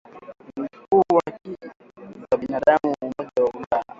[0.83, 1.57] Mkuu wa haki
[2.31, 3.85] za binadamu wa Umoja wa Ulaya